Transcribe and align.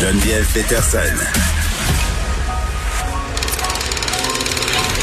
Geneviève 0.00 0.44
Peterson. 0.52 0.98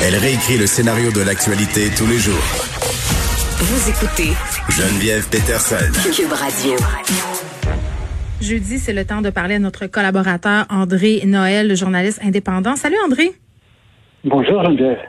Elle 0.04 0.16
réécrit 0.16 0.58
le 0.58 0.68
scénario 0.68 1.12
de 1.14 1.22
l'actualité 1.22 1.90
tous 1.98 2.06
les 2.08 2.18
jours. 2.18 2.36
Vous 3.60 3.90
écoutez 3.90 4.34
Geneviève 4.70 5.30
Peterson. 5.30 5.78
Cube 6.14 6.34
Radio. 6.34 6.76
Jeudi, 8.42 8.80
c'est 8.80 8.92
le 8.92 9.06
temps 9.06 9.22
de 9.22 9.30
parler 9.30 9.56
à 9.56 9.60
notre 9.60 9.88
collaborateur 9.88 10.66
André 10.70 11.22
Noël, 11.26 11.70
le 11.70 11.76
journaliste 11.76 12.20
indépendant. 12.22 12.76
Salut 12.76 12.98
André. 13.06 13.32
Bonjour 14.26 14.62
Geneviève. 14.66 15.00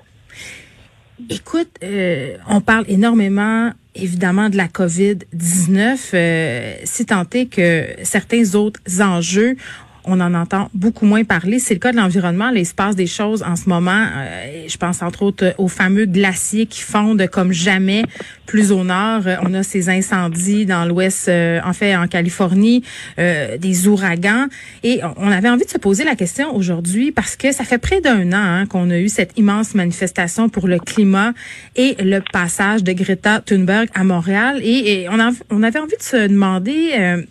Écoute, 1.28 1.70
euh, 1.82 2.36
on 2.48 2.60
parle 2.60 2.84
énormément, 2.86 3.72
évidemment, 3.94 4.48
de 4.48 4.56
la 4.56 4.68
COVID-19, 4.68 5.98
euh, 6.14 6.74
si 6.84 7.06
tant 7.06 7.26
est 7.32 7.46
que 7.46 7.88
certains 8.02 8.54
autres 8.54 8.80
enjeux 9.00 9.56
on 10.04 10.20
en 10.20 10.34
entend 10.34 10.68
beaucoup 10.74 11.06
moins 11.06 11.24
parler. 11.24 11.58
C'est 11.58 11.74
le 11.74 11.80
cas 11.80 11.92
de 11.92 11.96
l'environnement. 11.96 12.50
Passe 12.76 12.96
des 12.96 13.06
choses 13.06 13.42
en 13.42 13.56
ce 13.56 13.68
moment. 13.68 14.06
Euh, 14.16 14.64
je 14.66 14.76
pense 14.76 15.02
entre 15.02 15.22
autres 15.22 15.54
aux 15.58 15.68
fameux 15.68 16.06
glaciers 16.06 16.66
qui 16.66 16.80
fondent 16.80 17.26
comme 17.28 17.52
jamais 17.52 18.04
plus 18.46 18.72
au 18.72 18.82
nord. 18.82 19.22
Euh, 19.26 19.36
on 19.42 19.52
a 19.54 19.62
ces 19.62 19.88
incendies 19.88 20.64
dans 20.64 20.84
l'ouest, 20.84 21.28
euh, 21.28 21.60
en 21.64 21.72
fait 21.72 21.94
en 21.96 22.06
Californie, 22.06 22.82
des 23.18 23.88
ouragans. 23.88 24.46
Et 24.82 25.00
on 25.16 25.30
avait 25.30 25.48
envie 25.48 25.64
de 25.64 25.70
se 25.70 25.78
poser 25.78 26.04
la 26.04 26.14
question 26.14 26.54
aujourd'hui 26.54 27.12
parce 27.12 27.36
que 27.36 27.52
ça 27.52 27.64
fait 27.64 27.78
près 27.78 28.00
d'un 28.00 28.32
an 28.32 28.36
hein, 28.36 28.66
qu'on 28.66 28.90
a 28.90 28.98
eu 28.98 29.08
cette 29.08 29.38
immense 29.38 29.74
manifestation 29.74 30.48
pour 30.48 30.66
le 30.66 30.78
climat 30.78 31.32
et 31.76 31.96
le 32.02 32.20
passage 32.32 32.82
de 32.82 32.92
Greta 32.92 33.40
Thunberg 33.40 33.88
à 33.94 34.04
Montréal. 34.04 34.60
Et, 34.62 35.06
on 35.08 35.62
avait 35.62 35.78
envie 35.78 35.96
de 35.96 36.02
se 36.02 36.28
demander 36.28 37.24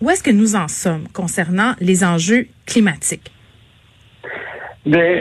où 0.00 0.10
est-ce 0.10 0.22
que 0.22 0.30
nous 0.30 0.54
en 0.56 0.68
sommes 0.68 1.08
concernant 1.12 1.74
les 1.80 2.04
enjeux 2.04 2.46
climatiques? 2.66 3.32
Mais 4.86 5.20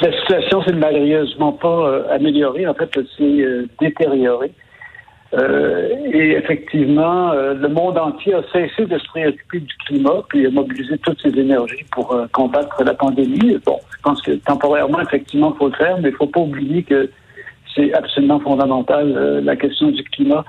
la 0.00 0.12
situation 0.20 0.62
s'est 0.64 0.72
malheureusement 0.72 1.52
pas 1.52 1.88
euh, 1.88 2.14
améliorée. 2.14 2.66
En 2.66 2.74
fait, 2.74 2.90
elle 2.96 3.06
s'est 3.16 3.42
euh, 3.42 3.68
détériorée. 3.80 4.52
Euh, 5.34 5.88
et 6.12 6.32
effectivement, 6.32 7.32
le 7.32 7.68
monde 7.68 7.98
entier 7.98 8.34
a 8.34 8.42
cessé 8.52 8.86
de 8.86 8.96
se 8.98 9.06
préoccuper 9.08 9.60
du 9.60 9.74
climat, 9.86 10.22
puis 10.28 10.46
a 10.46 10.50
mobilisé 10.50 10.96
toutes 10.98 11.20
ses 11.20 11.36
énergies 11.36 11.84
pour 11.90 12.16
combattre 12.32 12.84
la 12.84 12.94
pandémie. 12.94 13.58
Bon, 13.66 13.80
je 13.96 14.02
pense 14.02 14.22
que 14.22 14.30
temporairement, 14.32 15.00
effectivement, 15.00 15.52
il 15.52 15.58
faut 15.58 15.68
le 15.68 15.74
faire, 15.74 15.96
mais 15.96 16.10
il 16.10 16.12
ne 16.12 16.16
faut 16.16 16.28
pas 16.28 16.40
oublier 16.40 16.84
que 16.84 17.10
c'est 17.74 17.92
absolument 17.94 18.38
fondamental, 18.38 19.40
la 19.42 19.56
question 19.56 19.90
du 19.90 20.04
climat. 20.04 20.44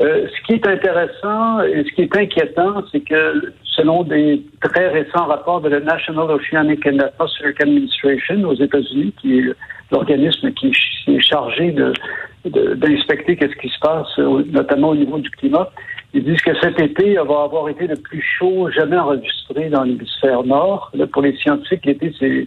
Euh, 0.00 0.26
ce 0.26 0.46
qui 0.46 0.54
est 0.54 0.66
intéressant 0.66 1.62
et 1.62 1.84
ce 1.84 1.92
qui 1.94 2.02
est 2.02 2.16
inquiétant, 2.16 2.82
c'est 2.90 3.00
que 3.00 3.52
selon 3.62 4.02
des 4.02 4.42
très 4.60 4.88
récents 4.88 5.26
rapports 5.26 5.60
de 5.60 5.68
la 5.68 5.80
National 5.80 6.30
Oceanic 6.30 6.84
and 6.86 6.98
Atmospheric 6.98 7.60
Administration 7.60 8.44
aux 8.44 8.54
États-Unis, 8.54 9.14
qui 9.20 9.38
est 9.38 9.44
l'organisme 9.92 10.50
qui 10.52 10.72
est 11.06 11.20
chargé 11.20 11.74
d'inspecter 12.44 13.36
qu'est-ce 13.36 13.56
qui 13.56 13.68
se 13.68 13.78
passe, 13.78 14.18
notamment 14.18 14.90
au 14.90 14.96
niveau 14.96 15.18
du 15.18 15.30
climat, 15.30 15.70
ils 16.12 16.24
disent 16.24 16.42
que 16.42 16.58
cet 16.60 16.80
été 16.80 17.14
va 17.14 17.42
avoir 17.42 17.68
été 17.68 17.86
le 17.86 17.96
plus 17.96 18.22
chaud 18.38 18.70
jamais 18.70 18.96
enregistré 18.96 19.68
dans 19.68 19.82
l'hémisphère 19.82 20.42
nord. 20.44 20.92
Pour 21.12 21.22
les 21.22 21.36
scientifiques, 21.36 21.86
l'été, 21.86 22.12
c'est 22.18 22.46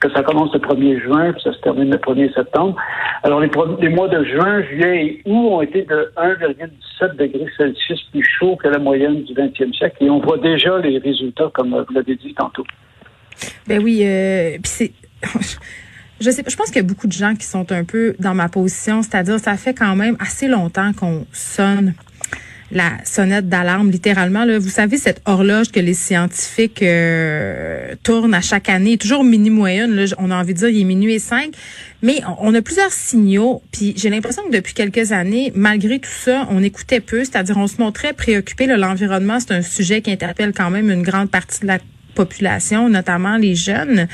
que 0.00 0.10
ça 0.12 0.22
commence 0.22 0.52
le 0.52 0.60
1er 0.60 1.02
juin, 1.02 1.32
puis 1.32 1.42
ça 1.42 1.52
se 1.52 1.58
termine 1.60 1.90
le 1.90 1.96
1er 1.96 2.32
septembre. 2.34 2.76
Alors, 3.22 3.40
les, 3.40 3.48
mois 3.88 4.08
de 4.08 4.24
juin, 4.24 4.62
juillet 4.62 5.06
et 5.06 5.22
août 5.24 5.48
ont 5.52 5.62
été 5.62 5.82
de 5.82 6.12
1,17 6.16 7.16
degrés 7.16 7.46
Celsius 7.56 8.02
plus 8.10 8.24
chaud 8.38 8.56
que 8.56 8.68
la 8.68 8.78
moyenne 8.78 9.22
du 9.24 9.32
20e 9.32 9.74
siècle. 9.76 9.96
Et 10.00 10.10
on 10.10 10.20
voit 10.20 10.38
déjà 10.38 10.78
les 10.78 10.98
résultats, 10.98 11.50
comme 11.54 11.70
vous 11.70 11.94
l'avez 11.94 12.16
dit 12.16 12.34
tantôt. 12.34 12.64
Ben 13.66 13.82
oui, 13.82 14.02
euh, 14.04 14.58
c'est... 14.64 14.92
Je 16.20 16.30
sais, 16.30 16.44
je 16.46 16.54
pense 16.54 16.66
qu'il 16.66 16.76
y 16.76 16.84
a 16.84 16.86
beaucoup 16.86 17.08
de 17.08 17.12
gens 17.12 17.34
qui 17.34 17.44
sont 17.44 17.72
un 17.72 17.82
peu 17.82 18.14
dans 18.20 18.32
ma 18.32 18.48
position, 18.48 19.02
c'est-à-dire 19.02 19.40
ça 19.40 19.56
fait 19.56 19.74
quand 19.74 19.96
même 19.96 20.16
assez 20.20 20.46
longtemps 20.46 20.92
qu'on 20.92 21.26
sonne 21.32 21.94
la 22.72 22.92
sonnette 23.04 23.48
d'alarme, 23.48 23.90
littéralement. 23.90 24.44
Là. 24.44 24.58
Vous 24.58 24.70
savez, 24.70 24.96
cette 24.96 25.20
horloge 25.26 25.70
que 25.70 25.80
les 25.80 25.94
scientifiques 25.94 26.82
euh, 26.82 27.94
tournent 28.02 28.34
à 28.34 28.40
chaque 28.40 28.68
année, 28.68 28.96
toujours 28.96 29.24
mini 29.24 29.50
moyenne, 29.50 29.94
là, 29.94 30.04
on 30.18 30.30
a 30.30 30.36
envie 30.36 30.54
de 30.54 30.58
dire, 30.58 30.68
il 30.68 30.80
est 30.80 30.84
minuit 30.84 31.14
et 31.14 31.18
cinq. 31.18 31.52
Mais 32.02 32.20
on, 32.40 32.52
a 32.54 32.62
plusieurs 32.62 32.90
signaux, 32.90 33.62
puis 33.70 33.94
j'ai 33.96 34.10
l'impression 34.10 34.42
que 34.44 34.50
depuis 34.50 34.74
quelques 34.74 35.12
années, 35.12 35.52
malgré 35.54 36.00
tout 36.00 36.10
ça, 36.10 36.48
on 36.50 36.62
écoutait 36.62 37.00
peu, 37.00 37.20
c'est-à-dire 37.20 37.56
on 37.58 37.68
se 37.68 37.80
montrait 37.80 38.12
préoccupé. 38.12 38.66
L'environnement, 38.66 39.38
c'est 39.38 39.52
un 39.52 39.62
sujet 39.62 40.00
qui 40.00 40.10
interpelle 40.10 40.52
quand 40.52 40.70
même 40.70 40.90
une 40.90 41.02
grande 41.02 41.30
partie 41.30 41.60
de 41.60 41.66
la 41.66 41.78
population, 42.14 42.88
notamment 42.88 43.36
les 43.36 43.54
jeunes. 43.54 44.08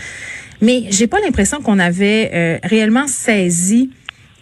Mais 0.61 0.85
j'ai 0.91 1.07
pas 1.07 1.21
l'impression 1.21 1.61
qu'on 1.63 1.79
avait 1.79 2.31
euh, 2.35 2.59
réellement 2.63 3.07
saisi 3.07 3.91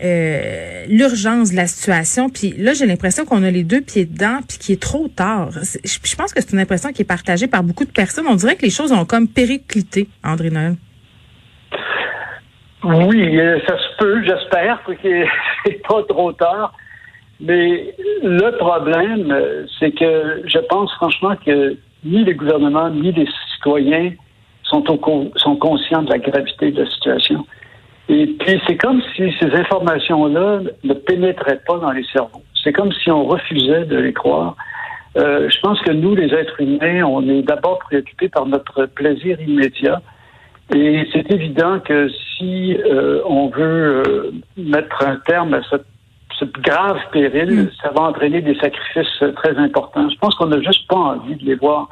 euh, 0.02 0.84
l'urgence 0.88 1.50
de 1.50 1.56
la 1.56 1.66
situation. 1.66 2.28
Puis 2.28 2.54
là, 2.56 2.74
j'ai 2.74 2.86
l'impression 2.86 3.24
qu'on 3.24 3.42
a 3.42 3.50
les 3.50 3.64
deux 3.64 3.80
pieds 3.80 4.04
dedans, 4.04 4.38
puis 4.46 4.58
qu'il 4.58 4.74
est 4.74 4.82
trop 4.82 5.08
tard. 5.08 5.50
Je, 5.52 6.16
pense 6.16 6.32
que 6.32 6.40
c'est 6.40 6.52
une 6.52 6.58
impression 6.58 6.92
qui 6.92 7.02
est 7.02 7.06
partagée 7.06 7.46
par 7.46 7.62
beaucoup 7.62 7.84
de 7.84 7.92
personnes. 7.92 8.26
On 8.28 8.34
dirait 8.34 8.56
que 8.56 8.62
les 8.62 8.70
choses 8.70 8.92
ont 8.92 9.04
comme 9.04 9.28
périclité, 9.28 10.08
André 10.22 10.50
Noël. 10.50 10.76
Oui, 12.84 13.38
euh, 13.38 13.58
ça 13.66 13.76
se 13.78 13.96
peut, 13.98 14.22
j'espère, 14.24 14.82
que 14.84 14.92
c'est 15.64 15.82
pas 15.88 16.02
trop 16.08 16.32
tard. 16.32 16.74
Mais 17.40 17.94
le 18.22 18.56
problème, 18.58 19.66
c'est 19.78 19.92
que 19.92 20.42
je 20.46 20.58
pense 20.68 20.92
franchement 20.94 21.36
que 21.44 21.76
ni 22.04 22.24
les 22.24 22.34
gouvernements, 22.34 22.90
ni 22.90 23.12
les 23.12 23.26
citoyens 23.54 24.12
sont, 24.62 24.84
au, 24.90 25.32
sont 25.36 25.56
conscients 25.56 26.02
de 26.02 26.10
la 26.10 26.18
gravité 26.18 26.70
de 26.70 26.82
la 26.82 26.90
situation. 26.90 27.46
Et 28.08 28.26
puis, 28.26 28.60
c'est 28.66 28.76
comme 28.76 29.02
si 29.14 29.32
ces 29.40 29.52
informations-là 29.54 30.60
ne 30.84 30.94
pénétraient 30.94 31.60
pas 31.66 31.78
dans 31.78 31.90
les 31.90 32.04
cerveaux. 32.04 32.42
C'est 32.62 32.72
comme 32.72 32.92
si 32.92 33.10
on 33.10 33.24
refusait 33.24 33.84
de 33.84 33.96
les 33.96 34.12
croire. 34.12 34.56
Euh, 35.16 35.48
je 35.48 35.60
pense 35.60 35.80
que 35.80 35.90
nous, 35.90 36.14
les 36.14 36.32
êtres 36.32 36.60
humains, 36.60 37.02
on 37.04 37.26
est 37.28 37.42
d'abord 37.42 37.78
préoccupés 37.78 38.28
par 38.28 38.46
notre 38.46 38.86
plaisir 38.86 39.40
immédiat. 39.40 40.00
Et 40.74 41.06
c'est 41.12 41.30
évident 41.32 41.80
que 41.80 42.08
si 42.36 42.76
euh, 42.76 43.22
on 43.24 43.48
veut 43.48 44.02
euh, 44.06 44.30
mettre 44.56 45.04
un 45.04 45.16
terme 45.26 45.54
à 45.54 45.62
cette, 45.70 45.86
cette 46.38 46.52
grave 46.58 46.98
péril, 47.12 47.50
mm. 47.50 47.70
ça 47.82 47.90
va 47.90 48.02
entraîner 48.02 48.40
des 48.40 48.56
sacrifices 48.56 49.22
très 49.36 49.56
importants. 49.56 50.08
Je 50.10 50.18
pense 50.18 50.34
qu'on 50.34 50.46
n'a 50.46 50.60
juste 50.60 50.86
pas 50.88 50.96
envie 50.96 51.36
de 51.36 51.44
les 51.44 51.54
voir 51.54 51.88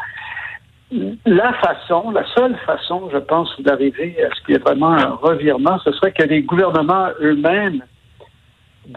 la 1.26 1.52
façon, 1.54 2.10
la 2.10 2.24
seule 2.34 2.56
façon, 2.66 3.08
je 3.12 3.18
pense, 3.18 3.48
d'arriver 3.60 4.16
à 4.22 4.34
ce 4.34 4.40
qu'il 4.42 4.54
y 4.54 4.56
ait 4.56 4.60
vraiment 4.60 4.92
un 4.92 5.10
revirement, 5.10 5.78
ce 5.84 5.92
serait 5.92 6.12
que 6.12 6.22
les 6.22 6.42
gouvernements 6.42 7.08
eux-mêmes 7.20 7.82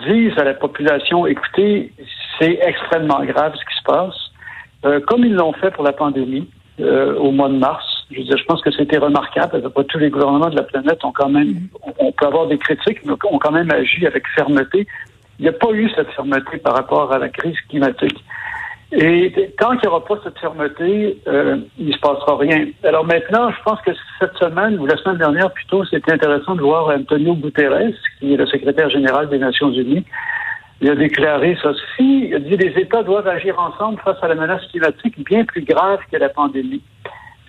disent 0.06 0.38
à 0.38 0.44
la 0.44 0.54
population, 0.54 1.26
écoutez, 1.26 1.92
c'est 2.40 2.60
extrêmement 2.62 3.24
grave 3.24 3.54
ce 3.56 3.66
qui 3.66 3.80
se 3.80 3.84
passe, 3.84 4.16
euh, 4.86 5.00
comme 5.08 5.26
ils 5.26 5.34
l'ont 5.34 5.54
fait 5.54 5.72
pour 5.72 5.84
la 5.84 5.94
pandémie 5.94 6.50
euh, 6.80 7.16
au 7.16 7.32
mois 7.32 7.50
de 7.50 7.58
mars. 7.58 7.86
Je 8.12 8.20
veux 8.20 8.24
dire, 8.26 8.38
je 8.38 8.46
pense 8.46 8.62
que 8.62 8.72
c'était 8.72 8.98
remarquable. 8.98 9.62
tous 9.88 9.98
les 9.98 10.10
gouvernements 10.10 10.50
de 10.50 10.56
la 10.56 10.64
planète 10.64 11.04
ont 11.04 11.12
quand 11.12 11.30
même, 11.30 11.68
on 12.00 12.12
peut 12.12 12.26
avoir 12.26 12.48
des 12.48 12.58
critiques, 12.58 13.00
mais 13.06 13.14
ont 13.14 13.40
quand 13.40 13.52
même 13.52 13.72
agi 13.72 14.06
avec 14.06 14.28
fermeté. 14.36 14.88
Il 15.40 15.44
n'y 15.44 15.50
a 15.50 15.54
pas 15.54 15.72
eu 15.72 15.90
cette 15.96 16.10
fermeté 16.12 16.58
par 16.58 16.76
rapport 16.76 17.12
à 17.12 17.18
la 17.18 17.30
crise 17.30 17.60
climatique. 17.70 18.24
Et 18.94 19.54
tant 19.60 19.72
qu'il 19.72 19.82
n'y 19.82 19.88
aura 19.88 20.06
pas 20.06 20.18
cette 20.24 20.40
fermeté, 20.40 21.18
euh, 21.28 21.58
il 21.78 21.88
ne 21.88 21.92
se 21.92 22.00
passera 22.00 22.38
rien. 22.38 22.68
Alors 22.84 23.06
maintenant, 23.06 23.52
je 23.52 23.62
pense 23.66 23.82
que 23.82 23.92
cette 24.20 24.38
semaine, 24.38 24.80
ou 24.80 24.86
la 24.86 24.96
semaine 24.98 25.18
dernière 25.18 25.52
plutôt, 25.52 25.84
c'était 25.86 26.14
intéressant 26.14 26.56
de 26.56 26.62
voir 26.62 26.88
Antonio 26.88 27.36
Guterres, 27.36 27.94
qui 28.20 28.34
est 28.34 28.38
le 28.38 28.46
secrétaire 28.46 28.90
général 28.90 29.28
des 29.28 29.40
Nations 29.40 29.72
Unies. 29.72 30.06
Il 30.80 30.90
a 30.90 30.96
déclaré 30.96 31.58
ceci, 31.62 32.28
il 32.28 32.36
a 32.36 32.40
dit 32.40 32.56
les 32.56 32.80
États 32.80 33.04
doivent 33.04 33.28
agir 33.28 33.60
ensemble 33.60 34.00
face 34.06 34.18
à 34.22 34.28
la 34.30 34.36
menace 34.36 34.66
climatique 34.68 35.22
bien 35.26 35.44
plus 35.44 35.64
grave 35.64 36.00
que 36.10 36.18
la 36.18 36.30
pandémie. 36.30 36.84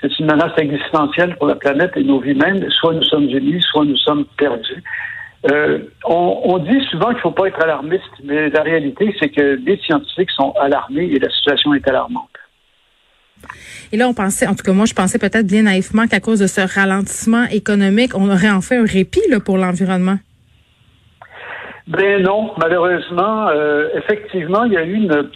C'est 0.00 0.18
une 0.18 0.26
menace 0.26 0.56
existentielle 0.56 1.36
pour 1.36 1.46
la 1.46 1.56
planète 1.56 1.96
et 1.96 2.04
nos 2.04 2.20
vies 2.20 2.34
mêmes. 2.34 2.68
Soit 2.70 2.94
nous 2.94 3.04
sommes 3.04 3.28
unis, 3.28 3.60
soit 3.62 3.84
nous 3.84 3.96
sommes 3.96 4.24
perdus. 4.36 4.82
Euh, 5.46 5.78
on, 6.04 6.58
dit 6.58 6.84
souvent 6.90 7.08
qu'il 7.08 7.16
ne 7.16 7.20
faut 7.20 7.30
pas 7.30 7.46
être 7.46 7.62
alarmiste, 7.62 8.02
mais 8.24 8.50
la 8.50 8.62
réalité, 8.62 9.14
c'est 9.20 9.28
que 9.28 9.56
les 9.64 9.76
scientifiques 9.78 10.30
sont 10.32 10.52
alarmés 10.60 11.04
et 11.04 11.18
la 11.18 11.30
situation 11.30 11.74
est 11.74 11.86
alarmante. 11.88 12.28
Et 13.92 13.96
là, 13.96 14.08
on 14.08 14.14
pensait, 14.14 14.48
en 14.48 14.54
tout 14.54 14.64
cas 14.64 14.72
moi, 14.72 14.84
je 14.84 14.94
pensais 14.94 15.18
peut-être 15.18 15.46
bien 15.46 15.62
naïvement 15.62 16.08
qu'à 16.08 16.18
cause 16.18 16.40
de 16.40 16.48
ce 16.48 16.60
ralentissement 16.60 17.44
économique, 17.52 18.16
on 18.16 18.28
aurait 18.28 18.50
enfin 18.50 18.82
un 18.82 18.84
répit 18.84 19.22
là, 19.30 19.38
pour 19.38 19.58
l'environnement. 19.58 20.18
Ben 21.86 22.22
non, 22.22 22.52
malheureusement, 22.58 23.48
euh, 23.48 23.88
effectivement, 23.94 24.64
il 24.64 24.72
y 24.72 24.76
a 24.76 24.84
eu 24.84 24.94
une 24.94 25.30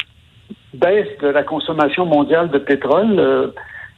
baisse 0.75 1.09
de 1.23 1.29
la 1.29 1.45
consommation 1.45 2.07
mondiale 2.07 2.51
de 2.51 2.59
pétrole 2.59 3.19
euh, 3.19 3.47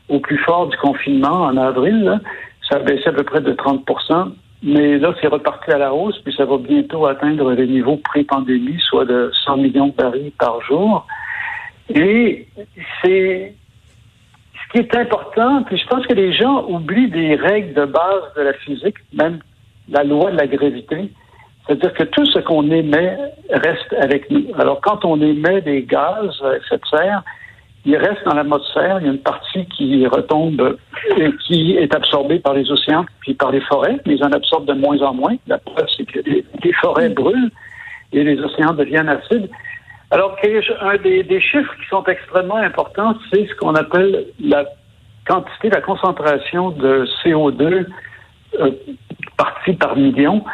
au 0.09 0.21
plus 0.21 0.39
fort 0.39 0.69
du 0.69 0.77
confinement 0.77 1.45
en 1.45 1.57
avril. 1.57 2.05
Là. 2.05 2.21
Ça 2.69 2.77
a 2.77 2.79
baissé 2.81 3.09
à 3.09 3.13
peu 3.13 3.25
près 3.25 3.41
de 3.41 3.53
30 3.53 3.85
mais 4.65 4.99
là, 4.99 5.15
c'est 5.21 5.27
reparti 5.27 5.71
à 5.71 5.79
la 5.79 5.93
hausse, 5.93 6.19
puis 6.25 6.35
ça 6.35 6.47
va 6.47 6.57
bientôt 6.57 7.05
atteindre 7.05 7.53
les 7.53 7.67
niveaux 7.67 7.99
pré-pandémie, 7.99 8.81
soit 8.81 9.05
de 9.05 9.31
100 9.45 9.59
millions 9.59 9.89
de 9.89 9.93
barils 9.93 10.33
par 10.39 10.63
jour. 10.63 11.07
Et 11.91 12.49
c'est 13.03 13.55
ce 14.55 14.73
qui 14.73 14.79
est 14.79 14.97
important, 14.97 15.63
puis 15.65 15.77
je 15.77 15.87
pense 15.87 16.07
que 16.07 16.15
les 16.15 16.33
gens 16.33 16.65
oublient 16.67 17.11
des 17.11 17.35
règles 17.35 17.75
de 17.75 17.85
base 17.85 18.23
de 18.37 18.43
la 18.43 18.55
physique, 18.55 18.97
même 19.13 19.41
la 19.91 20.03
loi 20.03 20.31
de 20.31 20.39
la 20.39 20.47
gravité. 20.47 21.11
C'est-à-dire 21.67 21.93
que 21.93 22.05
tout 22.05 22.25
ce 22.25 22.39
qu'on 22.39 22.71
émet 22.71 23.19
reste 23.51 23.93
avec 24.01 24.31
nous. 24.31 24.47
Alors, 24.59 24.81
quand 24.81 25.05
on 25.05 25.21
émet 25.21 25.61
des 25.61 25.83
gaz 25.83 26.31
à 26.43 26.79
serre, 26.91 27.23
il 27.87 27.97
reste 27.97 28.25
dans 28.25 28.35
l'atmosphère, 28.35 28.99
il 29.01 29.07
y 29.07 29.09
a 29.09 29.13
une 29.13 29.19
partie 29.19 29.67
qui 29.67 30.07
retombe 30.07 30.79
et 31.17 31.31
qui 31.47 31.77
est 31.77 31.95
absorbée 31.95 32.39
par 32.39 32.55
les 32.55 32.71
océans 32.71 33.05
puis 33.21 33.35
par 33.35 33.51
les 33.51 33.61
forêts, 33.61 33.99
mais 34.07 34.15
ils 34.15 34.25
en 34.25 34.33
absorbent 34.33 34.67
de 34.67 34.73
moins 34.73 35.01
en 35.03 35.13
moins. 35.13 35.37
La 35.47 35.59
preuve, 35.59 35.87
c'est 35.97 36.07
que 36.07 36.21
les, 36.21 36.73
forêts 36.81 37.11
brûlent 37.11 37.51
et 38.13 38.25
les 38.25 38.41
océans 38.41 38.73
deviennent 38.73 39.09
acides. 39.09 39.51
Alors, 40.11 40.37
un 40.81 40.97
des, 40.99 41.25
des 41.25 41.41
chiffres 41.41 41.75
qui 41.77 41.87
sont 41.89 42.05
extrêmement 42.05 42.57
importants, 42.57 43.17
c'est 43.31 43.47
ce 43.47 43.55
qu'on 43.57 43.75
appelle 43.75 44.27
la 44.41 44.65
quantité, 45.27 45.71
la 45.71 45.81
concentration 45.81 46.71
de 46.71 47.07
CO2 47.23 47.87
euh, 48.61 48.71
partie 49.37 49.73
par 49.75 49.97
million. 49.97 50.45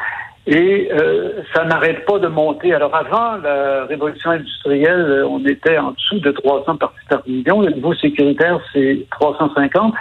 Et 0.47 0.89
euh, 0.91 1.43
ça 1.55 1.65
n'arrête 1.65 2.05
pas 2.07 2.19
de 2.19 2.27
monter. 2.27 2.73
Alors 2.75 2.95
avant 2.95 3.37
la 3.37 3.85
révolution 3.85 4.31
industrielle, 4.31 5.07
euh, 5.09 5.29
on 5.29 5.45
était 5.45 5.79
en 5.79 5.93
dessous 5.93 6.19
de 6.19 6.31
300 6.31 6.77
parties 6.77 6.97
par 7.09 7.23
million. 7.27 7.61
Le 7.61 7.73
niveau 7.73 7.95
sécuritaire, 7.95 8.59
c'est 8.73 9.07
350. 9.11 9.95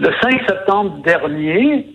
Le 0.00 0.10
5 0.22 0.42
septembre 0.48 0.98
dernier, 1.04 1.86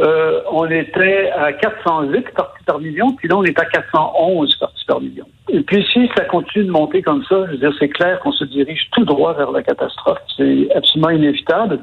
euh, 0.00 0.40
on 0.50 0.68
était 0.70 1.30
à 1.30 1.52
408 1.52 2.30
parties 2.34 2.64
par 2.64 2.78
million, 2.78 3.12
puis 3.12 3.28
là, 3.28 3.36
on 3.36 3.44
est 3.44 3.58
à 3.58 3.66
411 3.66 4.56
parties 4.58 4.84
par 4.86 5.00
million. 5.00 5.26
Et 5.50 5.60
puis 5.60 5.84
si 5.92 6.10
ça 6.16 6.24
continue 6.24 6.64
de 6.64 6.70
monter 6.70 7.02
comme 7.02 7.22
ça, 7.24 7.44
je 7.46 7.52
veux 7.52 7.58
dire, 7.58 7.72
c'est 7.78 7.90
clair 7.90 8.18
qu'on 8.20 8.32
se 8.32 8.44
dirige 8.44 8.88
tout 8.92 9.04
droit 9.04 9.34
vers 9.34 9.50
la 9.50 9.62
catastrophe. 9.62 10.18
C'est 10.36 10.68
absolument 10.74 11.10
inévitable. 11.10 11.80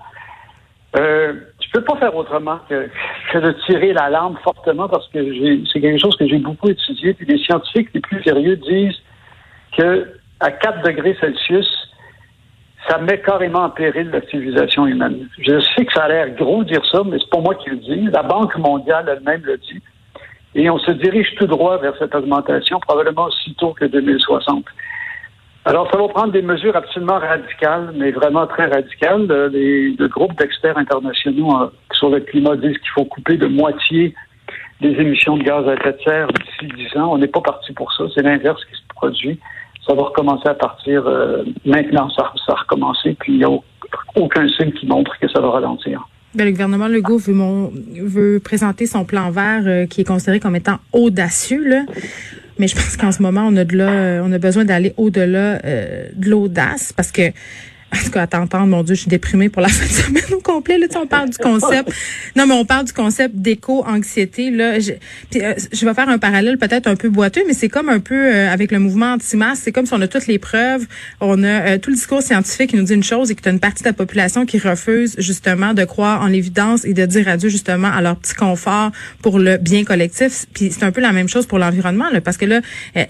Euh, 0.98 1.34
je 1.62 1.68
peux 1.72 1.84
pas 1.84 1.98
faire 1.98 2.16
autrement 2.16 2.60
que, 2.70 2.90
de 3.36 3.52
tirer 3.66 3.94
la 3.94 4.10
lampe 4.10 4.40
fortement 4.44 4.88
parce 4.88 5.08
que 5.10 5.20
c'est 5.72 5.82
quelque 5.82 6.00
chose 6.00 6.16
que 6.16 6.28
j'ai 6.28 6.38
beaucoup 6.38 6.70
étudié. 6.70 7.14
Puis 7.14 7.26
les 7.26 7.38
scientifiques 7.40 7.90
les 7.94 8.02
plus 8.02 8.24
sérieux 8.24 8.56
disent 8.56 8.98
que 9.78 10.08
à 10.40 10.52
4 10.52 10.84
degrés 10.84 11.18
Celsius, 11.20 11.68
ça 12.88 13.00
met 13.00 13.20
carrément 13.20 13.64
en 13.64 13.70
péril 13.70 14.10
la 14.12 14.22
civilisation 14.28 14.88
humaine. 14.88 15.28
Je 15.40 15.60
sais 15.60 15.86
que 15.86 15.94
ça 15.94 16.04
a 16.04 16.08
l'air 16.08 16.30
gros 16.36 16.64
de 16.64 16.70
dire 16.70 16.86
ça, 16.92 17.02
mais 17.06 17.18
c'est 17.20 17.30
pas 17.30 17.42
moi 17.42 17.56
qui 17.56 17.70
le 17.70 17.78
dis. 17.78 18.08
La 18.12 18.24
Banque 18.24 18.58
mondiale 18.58 19.06
elle-même 19.10 19.42
le 19.44 19.58
dit. 19.58 19.82
Et 20.56 20.70
on 20.70 20.80
se 20.80 20.92
dirige 20.92 21.36
tout 21.36 21.48
droit 21.48 21.78
vers 21.78 21.94
cette 22.00 22.16
augmentation, 22.16 22.80
probablement 22.80 23.26
aussitôt 23.26 23.74
que 23.74 23.86
2060. 23.86 24.66
Alors, 25.68 25.92
ça 25.92 25.98
va 25.98 26.08
prendre 26.08 26.32
des 26.32 26.42
mesures 26.42 26.78
absolument 26.78 27.20
radicales, 27.20 27.92
mais 27.94 28.12
vraiment 28.12 28.48
très 28.48 28.68
radicales. 28.68 29.30
Euh, 29.30 29.50
les, 29.50 29.92
le 30.00 30.08
groupe 30.08 30.34
d'experts 30.40 30.78
internationaux 30.78 31.62
euh, 31.62 31.68
sur 31.92 32.10
le 32.10 32.22
climat 32.22 32.56
disent 32.56 32.78
qu'il 32.78 32.92
faut 32.96 33.04
couper 33.04 33.36
de 33.36 33.48
moitié 33.48 34.16
les 34.80 34.92
émissions 34.92 35.36
de 35.36 35.44
gaz 35.44 35.68
à 35.68 35.74
effet 35.74 35.92
de 35.92 35.98
serre 36.06 36.28
d'ici 36.30 36.74
10 36.94 36.98
ans. 36.98 37.12
On 37.12 37.18
n'est 37.18 37.28
pas 37.28 37.42
parti 37.42 37.74
pour 37.74 37.92
ça. 37.92 38.06
C'est 38.16 38.22
l'inverse 38.22 38.64
qui 38.64 38.78
se 38.78 38.88
produit. 38.96 39.42
Ça 39.86 39.94
va 39.94 40.04
recommencer 40.04 40.48
à 40.48 40.54
partir 40.54 41.06
euh, 41.06 41.44
maintenant. 41.66 42.10
Ça, 42.12 42.32
ça 42.46 42.54
a 42.54 42.62
recommencé, 42.62 43.18
puis 43.20 43.34
il 43.34 43.40
n'y 43.40 43.44
a 43.44 43.50
aucun 44.16 44.48
signe 44.48 44.72
qui 44.72 44.88
montre 44.88 45.20
que 45.20 45.28
ça 45.28 45.42
va 45.42 45.50
ralentir. 45.50 46.08
Ben, 46.34 46.46
le 46.46 46.52
gouvernement 46.52 46.88
Legault 46.88 47.18
veut, 47.18 48.40
présenter 48.42 48.86
son 48.86 49.04
plan 49.04 49.32
vert 49.32 49.88
qui 49.90 50.02
est 50.02 50.08
considéré 50.08 50.40
comme 50.40 50.56
étant 50.56 50.78
audacieux. 50.94 51.86
Mais 52.60 52.68
je 52.68 52.76
pense 52.76 52.98
qu'en 52.98 53.12
ce 53.12 53.22
moment, 53.22 53.48
on 53.48 53.56
a 53.56 53.64
de 53.64 53.76
là, 53.76 54.22
on 54.24 54.32
a 54.32 54.38
besoin 54.38 54.66
d'aller 54.66 54.94
au-delà 54.98 55.60
euh, 55.64 56.08
de 56.14 56.30
l'audace 56.30 56.94
parce 56.94 57.12
que 57.12 57.32
en 57.94 57.98
tout 58.04 58.12
cas, 58.12 58.24
à 58.24 58.28
t'entendre, 58.28 58.68
mon 58.68 58.84
Dieu, 58.84 58.96
je 58.96 59.02
suis 59.02 59.10
déprimée 59.10 59.50
pour 59.50 59.62
la 59.62 59.68
fin 59.70 59.86
de 59.86 59.92
semaine 59.92 60.34
au 60.34 60.42
complet. 60.42 60.78
Là, 60.78 60.88
tu 60.88 60.98
on 60.98 61.08
parle 61.08 61.30
du 61.30 61.38
concept. 61.38 61.90
Non, 62.36 62.46
mais 62.46 62.54
on 62.54 62.66
parle 62.66 62.86
du 62.86 62.94
concept 62.94 63.36
d'éco-anxiété. 63.36 64.52
Là, 64.52 64.80
je, 64.80 64.92
euh, 65.36 65.54
je 65.72 65.86
vais 65.86 65.94
faire 65.94 66.10
un 66.10 66.18
parallèle 66.18 66.58
peut-être 66.58 66.88
un 66.88 66.96
peu 66.96 67.10
boiteux, 67.10 67.44
mais 67.48 67.54
c'est 67.54 67.70
comme 67.70 67.88
un 67.88 68.00
peu 68.00 68.16
euh, 68.16 68.52
avec 68.52 68.72
le 68.72 68.80
mouvement 68.80 69.14
anti-masse. 69.14 69.62
C'est 69.64 69.72
comme 69.72 69.86
si 69.86 69.94
on 69.94 70.02
a 70.02 70.08
toutes 70.08 70.28
les 70.28 70.40
preuves, 70.40 70.86
on 71.22 71.44
a 71.44 71.48
euh, 71.48 71.78
tout 71.78 71.90
le 71.90 71.96
discours 71.96 72.22
scientifique 72.22 72.72
qui 72.72 72.76
nous 72.76 72.84
dit 72.84 72.94
une 72.94 73.04
chose 73.04 73.32
et 73.32 73.36
que 73.36 73.42
tu 73.42 73.50
as 73.50 73.52
une 73.52 73.60
partie 73.60 73.84
de 73.84 73.90
la 73.90 73.94
population 73.94 74.46
qui 74.46 74.60
refuse 74.60 75.16
justement 75.18 75.74
de 75.74 75.86
croire 75.86 76.22
en 76.22 76.28
l'évidence 76.28 76.84
et 76.84 76.94
de 76.94 77.06
dire 77.06 77.30
adieu 77.30 77.50
justement 77.50 77.90
à 77.90 78.02
leur 78.02 78.18
petit 78.18 78.34
confort 78.34 78.92
pour 79.22 79.40
le 79.40 79.58
bien 79.58 79.86
collectif. 79.86 80.46
Puis 80.54 80.72
c'est 80.72 80.84
un 80.84 80.92
peu 80.92 81.02
la 81.02 81.14
même 81.14 81.30
chose 81.30 81.46
pour 81.46 81.58
l'environnement, 81.58 82.06
parce 82.24 82.38
que 82.38 82.46
là, 82.46 82.62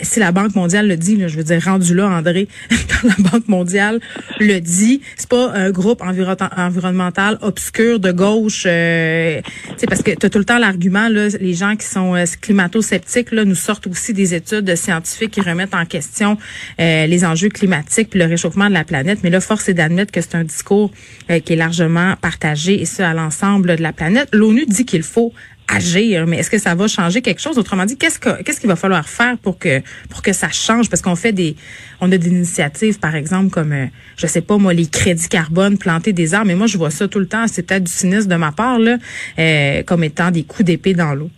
si 0.02 0.20
la 0.20 0.32
Banque 0.32 0.56
mondiale 0.56 0.88
le 0.88 0.98
dit, 0.98 1.16
là, 1.16 1.28
je 1.28 1.38
veux 1.38 1.44
dire, 1.44 1.64
rendu 1.64 1.96
là, 1.96 2.08
André, 2.08 2.48
quand 2.70 3.08
la 3.08 3.32
Banque 3.32 3.48
mondiale 3.48 4.00
le 4.40 4.60
dit, 4.60 4.67
dit, 4.68 5.02
c'est 5.16 5.30
pas 5.30 5.52
un 5.54 5.72
groupe 5.72 6.02
environnemental 6.02 7.38
obscur 7.42 8.00
de 8.00 8.12
gauche. 8.12 8.66
Euh, 8.66 9.42
parce 9.88 10.04
que 10.04 10.12
tu 10.12 10.26
as 10.26 10.30
tout 10.30 10.38
le 10.38 10.46
temps 10.46 10.60
l'argument, 10.60 11.08
là, 11.08 11.30
les 11.40 11.54
gens 11.54 11.76
qui 11.76 11.88
sont 11.88 12.16
euh, 12.16 12.26
climato-sceptiques 12.42 13.32
là, 13.32 13.46
nous 13.46 13.56
sortent 13.56 13.88
aussi 13.88 14.14
des 14.14 14.34
études 14.34 14.76
scientifiques 14.76 15.32
qui 15.32 15.42
remettent 15.42 15.74
en 15.74 15.86
question 15.86 16.38
euh, 16.80 17.08
les 17.08 17.26
enjeux 17.26 17.50
climatiques 17.50 18.10
puis 18.10 18.20
le 18.20 18.26
réchauffement 18.26 18.68
de 18.68 18.74
la 18.74 18.84
planète. 18.84 19.20
Mais 19.24 19.30
là, 19.30 19.40
force 19.40 19.70
est 19.70 19.74
d'admettre 19.74 20.12
que 20.12 20.22
c'est 20.22 20.36
un 20.36 20.44
discours 20.44 20.92
euh, 21.30 21.40
qui 21.40 21.54
est 21.54 21.58
largement 21.58 22.16
partagé 22.22 22.82
et 22.82 22.86
ce 22.86 23.02
à 23.02 23.14
l'ensemble 23.14 23.78
de 23.78 23.84
la 23.84 23.94
planète. 23.94 24.30
L'ONU 24.34 24.66
dit 24.66 24.86
qu'il 24.86 25.04
faut 25.04 25.34
agir, 25.68 26.26
mais 26.28 26.38
est-ce 26.38 26.50
que 26.50 26.58
ça 26.58 26.76
va 26.76 26.88
changer 26.88 27.22
quelque 27.22 27.42
chose? 27.42 27.58
Autrement 27.58 27.86
dit, 27.86 27.98
qu'est-ce 27.98 28.20
que 28.20 28.42
qu'est-ce 28.44 28.60
qu'il 28.60 28.70
va 28.70 28.76
falloir 28.76 29.08
faire 29.08 29.38
pour 29.38 29.60
que 29.60 29.82
pour 30.10 30.22
que 30.22 30.34
ça 30.34 30.50
change? 30.50 30.90
Parce 30.90 31.02
qu'on 31.02 31.16
fait 31.16 31.34
des 31.34 31.56
on 32.02 32.12
a 32.12 32.18
des 32.18 32.30
initiatives, 32.30 33.00
par 33.00 33.16
exemple 33.16 33.50
comme 33.50 33.74
euh, 33.74 33.86
je 34.16 34.28
sais 34.28 34.42
pas 34.42 34.58
moi 34.58 34.74
les 34.74 34.88
crédits 34.88 35.28
carbone, 35.30 35.78
planter 35.78 36.14
des 36.14 36.34
arbres, 36.34 36.48
mais 36.48 36.56
moi 36.56 36.68
je 36.68 36.78
vois 36.78 36.90
ça 36.90 37.08
tout 37.08 37.20
le 37.20 37.28
temps. 37.28 37.48
C'est 37.48 37.68
peut-être 37.68 37.84
du 37.84 37.92
cynisme 37.92 38.30
de 38.30 38.36
ma 38.36 38.52
part 38.52 38.80
là, 38.80 38.98
euh, 39.40 39.84
comme 39.84 40.04
étant 40.04 40.32
des 40.32 40.44
coups 40.44 40.66
d'épée 40.66 40.94
dans 40.94 41.14
l'eau. 41.14 41.30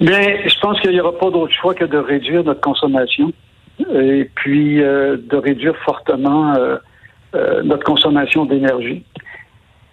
Bien, 0.00 0.20
je 0.46 0.60
pense 0.60 0.78
qu'il 0.80 0.90
n'y 0.90 1.00
aura 1.00 1.18
pas 1.18 1.30
d'autre 1.30 1.52
choix 1.52 1.74
que 1.74 1.84
de 1.84 1.96
réduire 1.96 2.44
notre 2.44 2.60
consommation 2.60 3.32
et 3.94 4.30
puis 4.34 4.82
euh, 4.82 5.16
de 5.16 5.36
réduire 5.36 5.76
fortement 5.84 6.54
notre 7.64 7.84
consommation 7.84 8.46
d'énergie 8.46 9.04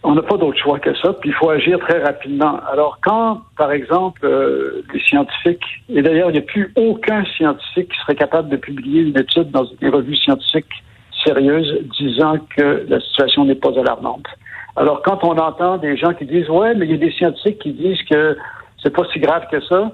on 0.04 0.16
n'a 0.16 0.22
pas 0.22 0.38
d'autre 0.38 0.58
choix 0.58 0.80
que 0.80 0.94
ça, 0.96 1.14
puis 1.14 1.30
il 1.30 1.34
faut 1.34 1.50
agir 1.50 1.80
très 1.80 2.04
rapidement. 2.04 2.60
Alors 2.72 3.00
quand, 3.02 3.42
par 3.58 3.72
exemple, 3.72 4.26
euh, 4.26 4.84
les 4.94 5.00
scientifiques, 5.00 5.64
et 5.90 6.02
d'ailleurs, 6.02 6.30
il 6.30 6.34
n'y 6.34 6.40
a 6.40 6.44
plus 6.44 6.74
aucun 6.76 7.24
scientifique 7.38 7.90
qui 7.90 8.00
serait 8.02 8.16
capable 8.16 8.50
de 8.50 8.58
publier 8.58 9.02
une 9.02 9.18
étude 9.18 9.50
dans 9.52 9.66
une 9.82 9.90
revue 9.90 10.16
scientifique 10.16 10.84
sérieuse 11.26 11.80
disant 12.00 12.36
que 12.58 12.86
la 12.88 13.00
situation 13.00 13.46
n'est 13.46 13.56
pas 13.56 13.78
alarmante. 13.80 14.28
Alors 14.76 15.02
quand 15.04 15.24
on 15.24 15.38
entend 15.38 15.78
des 15.78 15.96
gens 15.98 16.14
qui 16.14 16.26
disent 16.26 16.50
ouais, 16.50 16.74
mais 16.76 16.86
il 16.86 16.92
y 16.92 16.96
a 16.96 16.98
des 16.98 17.12
scientifiques 17.12 17.60
qui 17.60 17.72
disent 17.74 18.02
que 18.10 18.36
c'est 18.82 18.94
pas 18.94 19.04
si 19.14 19.20
grave 19.20 19.48
que 19.52 19.62
ça, 19.62 19.92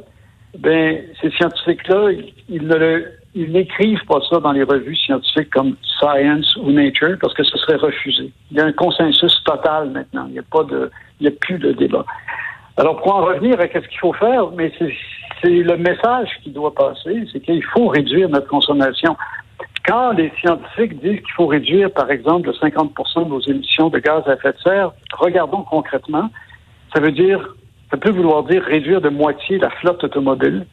ben 0.58 1.04
ces 1.22 1.30
scientifiques-là, 1.32 2.12
ils 2.48 2.66
ne 2.66 2.76
le 2.76 3.12
ils 3.36 3.52
n'écrivent 3.52 4.04
pas 4.08 4.20
ça 4.30 4.40
dans 4.40 4.52
les 4.52 4.64
revues 4.64 4.96
scientifiques 4.96 5.52
comme 5.52 5.76
Science 6.00 6.56
ou 6.58 6.72
Nature 6.72 7.18
parce 7.22 7.34
que 7.34 7.44
ce 7.44 7.58
serait 7.58 7.76
refusé. 7.76 8.32
Il 8.52 8.58
y 8.58 8.60
a 8.60 8.66
un 8.66 8.72
consensus 8.72 9.44
total 9.44 9.92
maintenant. 9.92 10.26
Il 10.28 10.34
n'y 10.34 10.40
a 10.40 10.44
pas 10.44 10.64
de, 10.64 10.90
il 11.20 11.28
n'y 11.28 11.34
a 11.34 11.36
plus 11.40 11.60
de 11.60 11.72
débat. 11.74 12.06
Alors 12.78 13.02
pour 13.02 13.16
en 13.16 13.26
revenir 13.26 13.60
à 13.60 13.68
ce 13.68 13.88
qu'il 13.88 14.00
faut 14.00 14.14
faire, 14.14 14.50
mais 14.56 14.72
c'est 14.80 15.50
le 15.50 15.78
message 15.78 16.30
qui 16.44 16.50
doit 16.50 16.74
passer, 16.74 17.26
c'est 17.32 17.40
qu'il 17.42 17.64
faut 17.64 17.88
réduire 17.88 18.30
notre 18.30 18.48
consommation. 18.48 19.16
Quand 19.86 20.12
les 20.12 20.32
scientifiques 20.40 21.00
disent 21.02 21.20
qu'il 21.20 21.34
faut 21.36 21.48
réduire, 21.48 21.92
par 21.92 22.10
exemple, 22.10 22.48
de 22.48 22.54
50 22.54 22.94
de 22.96 23.30
nos 23.30 23.42
émissions 23.42 23.90
de 23.90 24.00
gaz 24.00 24.24
à 24.28 24.34
effet 24.34 24.54
de 24.54 24.60
serre, 24.60 24.92
regardons 25.14 25.64
concrètement. 25.64 26.30
Ça 26.94 27.02
veut 27.02 27.12
dire, 27.12 27.56
ça 27.92 27.98
peut 27.98 28.12
vouloir 28.12 28.44
dire 28.44 28.64
réduire 28.64 29.02
de 29.02 29.10
moitié 29.10 29.60
la 29.60 29.70
flotte 29.70 30.04
automobile 30.04 30.66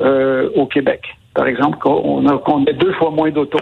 euh, 0.00 0.50
au 0.54 0.66
Québec 0.66 1.02
par 1.34 1.46
exemple, 1.46 1.78
qu'on 1.78 2.26
a, 2.26 2.72
deux 2.72 2.92
fois 2.94 3.10
moins 3.10 3.30
d'autos. 3.30 3.58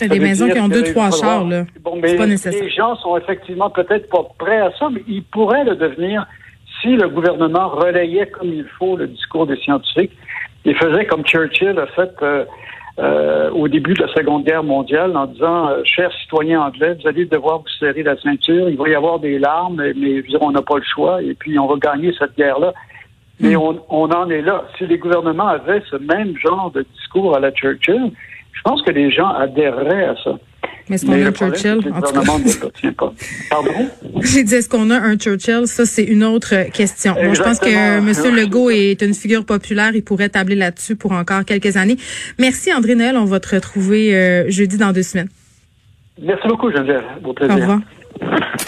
a 0.00 0.08
des 0.08 0.20
maisons 0.20 0.48
qui 0.48 0.60
ont 0.60 0.68
deux, 0.68 0.82
trois 0.84 1.10
chars, 1.10 1.44
là. 1.46 1.64
Bon, 1.82 1.98
mais 2.00 2.16
pas 2.16 2.26
nécessaire. 2.26 2.62
Les 2.62 2.70
gens 2.70 2.96
sont 2.96 3.16
effectivement 3.16 3.70
peut-être 3.70 4.08
pas 4.10 4.24
prêts 4.38 4.60
à 4.60 4.70
ça, 4.78 4.88
mais 4.92 5.02
ils 5.08 5.24
pourraient 5.24 5.64
le 5.64 5.76
devenir 5.76 6.26
si 6.80 6.88
le 6.96 7.08
gouvernement 7.08 7.68
relayait 7.68 8.26
comme 8.26 8.48
il 8.48 8.66
faut 8.78 8.96
le 8.96 9.06
discours 9.06 9.46
des 9.46 9.56
scientifiques 9.56 10.12
et 10.64 10.74
faisait 10.74 11.06
comme 11.06 11.24
Churchill 11.24 11.78
a 11.78 11.86
fait 11.86 12.10
euh, 12.22 12.44
euh, 12.98 13.50
au 13.50 13.68
début 13.68 13.94
de 13.94 14.02
la 14.02 14.12
Seconde 14.12 14.44
Guerre 14.44 14.62
mondiale 14.62 15.16
en 15.16 15.26
disant 15.26 15.68
euh, 15.68 15.82
chers 15.84 16.12
citoyens 16.22 16.62
anglais, 16.62 16.96
vous 17.00 17.08
allez 17.08 17.24
devoir 17.26 17.58
vous 17.58 17.68
serrer 17.78 18.02
la 18.02 18.16
ceinture, 18.20 18.68
il 18.68 18.76
va 18.76 18.88
y 18.88 18.94
avoir 18.94 19.18
des 19.18 19.38
larmes, 19.38 19.76
mais, 19.76 19.92
mais 19.96 20.22
on 20.40 20.52
n'a 20.52 20.62
pas 20.62 20.76
le 20.76 20.84
choix, 20.84 21.22
et 21.22 21.34
puis 21.34 21.58
on 21.58 21.66
va 21.66 21.76
gagner 21.76 22.14
cette 22.18 22.36
guerre-là. 22.36 22.72
Mais 23.40 23.56
on, 23.56 23.80
on 23.88 24.10
en 24.10 24.30
est 24.30 24.42
là. 24.42 24.64
Si 24.78 24.86
les 24.86 24.98
gouvernements 24.98 25.48
avaient 25.48 25.82
ce 25.90 25.96
même 25.96 26.34
genre 26.38 26.70
de 26.70 26.84
discours 26.96 27.36
à 27.36 27.40
la 27.40 27.50
Churchill, 27.52 28.12
je 28.52 28.60
pense 28.62 28.82
que 28.82 28.90
les 28.90 29.10
gens 29.10 29.28
adhéreraient 29.28 30.04
à 30.06 30.14
ça. 30.22 30.38
Mais 30.88 30.96
est-ce 30.96 31.06
qu'on 31.06 31.12
a 31.12 31.28
un 31.28 31.32
Churchill? 31.32 31.80
En 31.94 32.00
tout 32.00 32.12
cas. 32.12 33.12
Pardon? 33.50 33.70
J'ai 34.20 34.44
dit, 34.44 34.54
est-ce 34.54 34.68
qu'on 34.68 34.90
a 34.90 34.98
un 34.98 35.16
Churchill? 35.16 35.66
Ça, 35.66 35.86
c'est 35.86 36.04
une 36.04 36.22
autre 36.22 36.70
question. 36.72 37.14
Bon, 37.14 37.32
je 37.34 37.42
pense 37.42 37.58
que. 37.58 37.68
M. 37.68 38.36
Legault 38.36 38.70
est 38.70 39.00
une 39.02 39.14
figure 39.14 39.44
populaire. 39.46 39.92
Il 39.94 40.04
pourrait 40.04 40.28
tabler 40.28 40.56
là-dessus 40.56 40.94
pour 40.94 41.12
encore 41.12 41.44
quelques 41.44 41.76
années. 41.76 41.96
Merci, 42.38 42.72
André 42.72 42.94
Noël. 42.94 43.16
On 43.16 43.24
va 43.24 43.40
te 43.40 43.54
retrouver 43.54 44.14
euh, 44.14 44.50
jeudi 44.50 44.76
dans 44.76 44.92
deux 44.92 45.02
semaines. 45.02 45.28
Merci 46.20 46.46
beaucoup, 46.48 46.70
Geneviève. 46.70 47.02
Au 47.24 47.30
Au 47.30 47.32
plaisir. 47.32 47.56
revoir. 47.56 47.80